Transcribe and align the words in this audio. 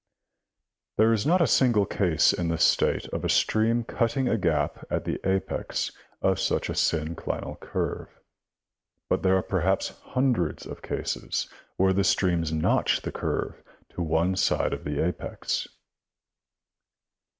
There 0.97 1.13
is 1.13 1.27
not 1.27 1.43
a 1.43 1.45
single 1.47 1.85
case 1.85 2.33
in 2.33 2.47
the 2.47 2.57
state 2.57 3.05
of 3.09 3.23
a 3.23 3.29
stream 3.29 3.83
cutting 3.83 4.27
a 4.27 4.35
gap 4.35 4.83
at 4.89 5.05
the 5.05 5.19
apex 5.23 5.91
of 6.23 6.39
such 6.39 6.69
a 6.69 6.73
synclinal 6.73 7.59
curve, 7.59 8.07
but 9.09 9.21
there 9.21 9.37
are 9.37 9.43
perhaps 9.43 9.89
hun 10.01 10.33
dreds 10.33 10.65
of 10.65 10.81
cases 10.81 11.47
where 11.77 11.93
the 11.93 12.03
streams 12.03 12.51
notch 12.51 13.01
the 13.03 13.11
curve 13.11 13.61
to 13.89 14.01
one 14.01 14.35
side 14.35 14.73
of 14.73 14.85
the 14.85 15.05
apex. 15.05 15.67